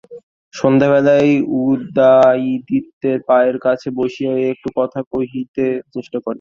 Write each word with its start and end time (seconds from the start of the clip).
সন্ধ্যাবেলায় 0.53 1.31
উদয়াদিত্যের 1.61 3.19
পায়ের 3.29 3.57
কাছে 3.65 3.87
বসিয়া 3.99 4.31
একটু 4.53 4.69
কথা 4.79 4.99
কহিতে 5.11 5.65
চেষ্টা 5.93 6.17
করে। 6.17 6.29